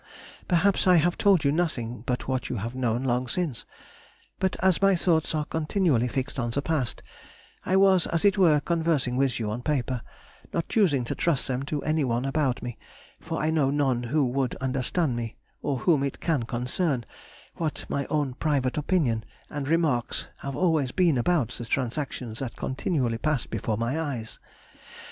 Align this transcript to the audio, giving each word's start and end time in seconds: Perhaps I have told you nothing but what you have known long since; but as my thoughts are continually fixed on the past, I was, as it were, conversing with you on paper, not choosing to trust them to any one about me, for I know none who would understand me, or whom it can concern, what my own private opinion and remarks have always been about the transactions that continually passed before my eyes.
Perhaps 0.47 0.87
I 0.87 0.95
have 0.95 1.15
told 1.15 1.43
you 1.43 1.51
nothing 1.51 2.01
but 2.07 2.27
what 2.27 2.49
you 2.49 2.55
have 2.55 2.73
known 2.73 3.03
long 3.03 3.27
since; 3.27 3.65
but 4.39 4.55
as 4.63 4.81
my 4.81 4.95
thoughts 4.95 5.35
are 5.35 5.45
continually 5.45 6.07
fixed 6.07 6.39
on 6.39 6.49
the 6.49 6.61
past, 6.63 7.03
I 7.67 7.75
was, 7.75 8.07
as 8.07 8.25
it 8.25 8.35
were, 8.35 8.59
conversing 8.61 9.15
with 9.15 9.39
you 9.39 9.51
on 9.51 9.61
paper, 9.61 10.01
not 10.51 10.67
choosing 10.67 11.03
to 11.05 11.13
trust 11.13 11.47
them 11.47 11.61
to 11.67 11.83
any 11.83 12.03
one 12.03 12.25
about 12.25 12.63
me, 12.63 12.79
for 13.19 13.37
I 13.43 13.51
know 13.51 13.69
none 13.69 14.01
who 14.01 14.25
would 14.25 14.55
understand 14.55 15.15
me, 15.15 15.35
or 15.61 15.77
whom 15.77 16.01
it 16.01 16.19
can 16.19 16.45
concern, 16.47 17.05
what 17.57 17.85
my 17.87 18.07
own 18.07 18.33
private 18.33 18.79
opinion 18.79 19.23
and 19.51 19.67
remarks 19.67 20.25
have 20.39 20.55
always 20.55 20.91
been 20.91 21.15
about 21.15 21.49
the 21.49 21.65
transactions 21.65 22.39
that 22.39 22.55
continually 22.55 23.19
passed 23.19 23.51
before 23.51 23.77
my 23.77 24.01
eyes. 24.01 24.39